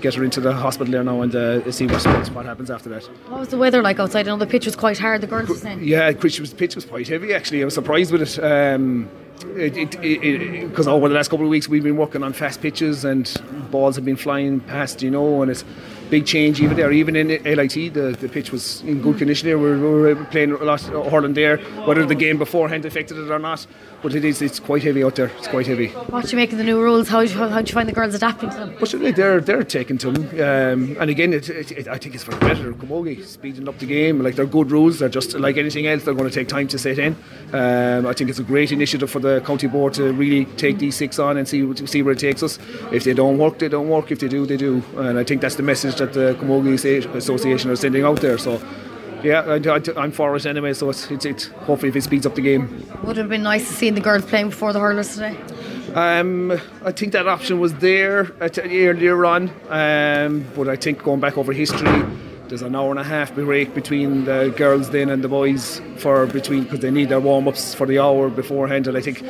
[0.01, 3.05] get her into the hospital there now and uh, see what, what happens after that.
[3.29, 4.27] What was the weather like outside?
[4.27, 5.21] I know the pitch was quite hard.
[5.21, 5.85] The girls were saying.
[5.85, 7.63] Yeah, Chris was the pitch was quite heavy actually.
[7.63, 8.43] I was surprised with it.
[8.43, 9.09] Um,
[9.41, 13.97] because over the last couple of weeks we've been working on fast pitches and balls
[13.97, 15.65] have been flying past, you know, and it's
[16.11, 16.93] big change even there.
[16.93, 19.59] Even in LIT, the, the pitch was in good condition there.
[19.59, 23.31] We were, we were playing a lot hurling there, whether the game beforehand affected it
[23.31, 23.67] or not.
[24.05, 25.31] But it is, it's quite heavy out there.
[25.39, 25.89] It's quite heavy.
[25.89, 27.09] What do you make of the new rules?
[27.09, 28.77] How do you, how do you find the girls adapting to them?
[28.79, 32.15] But certainly they're they're taking to them, um, and again, it, it, it, I think
[32.15, 32.75] it's for the better.
[32.75, 34.99] Camogie speeding up the game, like they're good rules.
[34.99, 36.05] They're just like anything else.
[36.05, 37.17] They're going to take time to set in.
[37.55, 40.97] Um, I think it's a great initiative for the county board to really take these
[40.97, 42.59] six on and see see where it takes us.
[42.93, 44.13] If they don't work, they don't work.
[44.13, 44.83] If they do, they do.
[44.99, 46.75] And I think that's the message that the Camogie
[47.17, 48.37] Association are sending out there.
[48.37, 48.61] So.
[49.25, 50.75] Yeah, I, am for it anyway.
[50.75, 53.43] So it's, it's, it's hopefully if it speeds up the game, Would it have been
[53.43, 55.37] nice to see the girls playing before the hurlers today.
[55.95, 56.53] Um,
[56.85, 61.39] I think that option was there at, earlier on, um, but I think going back
[61.39, 61.89] over history,
[62.49, 66.27] there's an hour and a half break between the girls then and the boys for
[66.27, 69.23] between because they need their warm ups for the hour beforehand, and I think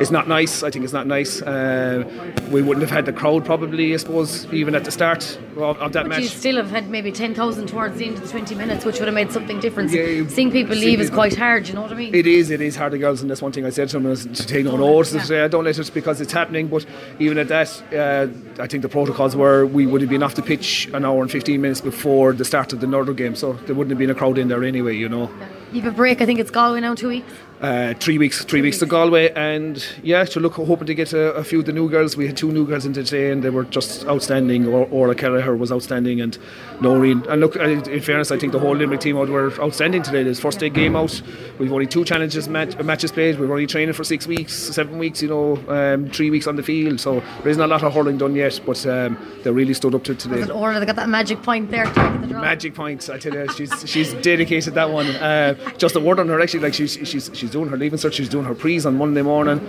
[0.00, 0.62] it's not nice.
[0.62, 1.42] I think it's not nice.
[1.42, 2.04] Uh,
[2.50, 5.92] we wouldn't have had the crowd probably, I suppose, even at the start of, of
[5.92, 6.20] that But match.
[6.22, 9.06] you still have had maybe 10,000 towards the end of the 20 minutes, which would
[9.08, 9.90] have made something different.
[9.90, 12.14] Yeah, Seeing people leave is quite hard, you know what I mean?
[12.14, 14.10] It is, it is hard to girls, and that's one thing I said to them
[14.10, 15.14] is to take no notice.
[15.14, 15.22] yeah.
[15.24, 16.68] say, Don't let it because it's happening.
[16.68, 16.86] But
[17.18, 20.42] even at that, uh, I think the protocols were we would have been off the
[20.42, 23.74] pitch an hour and 15 minutes before the start of the Northern game, so there
[23.74, 25.30] wouldn't have been a crowd in there anyway, you know.
[25.72, 27.32] You have a break, I think it's Galway now, two weeks.
[27.58, 31.32] Uh, three weeks, three weeks to Galway, and yeah, to look hoping to get a,
[31.32, 32.14] a few of the new girls.
[32.14, 34.66] We had two new girls in today, and they were just outstanding.
[34.66, 36.36] Or Orla Kelleher was outstanding, and
[36.82, 37.24] Noreen.
[37.30, 40.22] And look, uh, in fairness, I think the whole Limerick team out were outstanding today.
[40.22, 41.22] This first day game out,
[41.58, 43.38] we've only two challenges match, matches played.
[43.38, 46.62] We've only training for six weeks, seven weeks, you know, um, three weeks on the
[46.62, 47.00] field.
[47.00, 50.04] So there isn't a lot of hurling done yet, but um, they really stood up
[50.04, 50.50] to today.
[50.50, 51.86] Orla, they got that magic point there
[52.26, 52.40] the.
[52.40, 55.06] Magic points, I tell you, she's she's dedicated that one.
[55.06, 58.12] Uh, just a word on her, actually, like she's she's she's doing her leaving cert,
[58.12, 59.60] she's doing her pre's on Monday morning,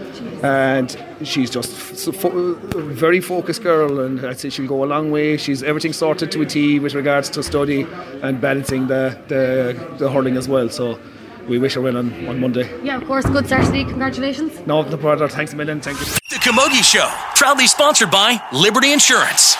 [0.43, 4.85] and she's just f- fo- a very focused girl, and I'd say she'll go a
[4.85, 5.37] long way.
[5.37, 7.85] She's everything sorted to a T with regards to study
[8.21, 10.69] and balancing the the, the hurling as well.
[10.69, 10.99] So
[11.47, 12.69] we wish her well on, on Monday.
[12.83, 13.83] Yeah, of course, good start to the.
[13.85, 14.51] Congratulations.
[14.67, 15.27] No, no bother.
[15.29, 15.79] Thanks a million.
[15.81, 16.05] Thank you.
[16.29, 19.55] The Camogie Show, proudly sponsored by Liberty Insurance.